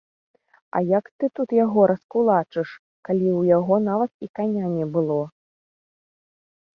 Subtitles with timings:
[0.77, 2.69] А як ты тут яго раскулачыш,
[3.09, 5.19] калі ў яго нават і каня не было?